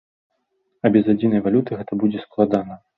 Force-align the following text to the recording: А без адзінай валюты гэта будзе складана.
А 0.89 0.91
без 0.97 1.13
адзінай 1.15 1.45
валюты 1.47 1.71
гэта 1.83 1.93
будзе 2.05 2.19
складана. 2.27 2.85